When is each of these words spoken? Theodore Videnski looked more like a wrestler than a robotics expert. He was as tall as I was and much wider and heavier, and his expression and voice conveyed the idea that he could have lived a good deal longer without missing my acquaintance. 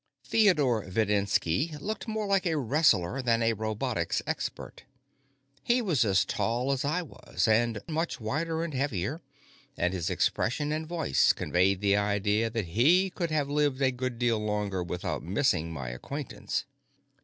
Theodore 0.25 0.83
Videnski 0.87 1.79
looked 1.79 2.07
more 2.07 2.25
like 2.25 2.47
a 2.47 2.57
wrestler 2.57 3.21
than 3.21 3.43
a 3.43 3.53
robotics 3.53 4.19
expert. 4.25 4.83
He 5.61 5.79
was 5.79 6.03
as 6.03 6.25
tall 6.25 6.71
as 6.71 6.83
I 6.83 7.03
was 7.03 7.47
and 7.47 7.79
much 7.87 8.19
wider 8.19 8.63
and 8.63 8.73
heavier, 8.73 9.21
and 9.77 9.93
his 9.93 10.09
expression 10.09 10.71
and 10.71 10.87
voice 10.87 11.33
conveyed 11.33 11.81
the 11.81 11.97
idea 11.97 12.49
that 12.49 12.69
he 12.69 13.11
could 13.11 13.29
have 13.29 13.47
lived 13.47 13.79
a 13.83 13.91
good 13.91 14.17
deal 14.17 14.39
longer 14.39 14.81
without 14.81 15.21
missing 15.21 15.71
my 15.71 15.89
acquaintance. 15.89 16.65